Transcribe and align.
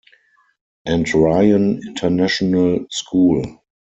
And 0.83 1.07
Ryan 1.13 1.79
International 1.89 2.87
School. 2.89 3.61